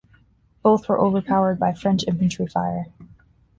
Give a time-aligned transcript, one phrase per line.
[0.63, 2.87] Both were overpowered by French infantry fire.